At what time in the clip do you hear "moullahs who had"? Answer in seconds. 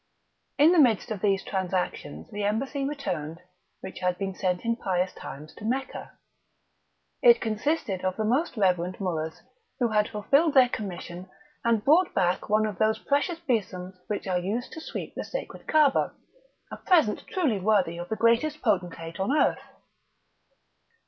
8.99-10.09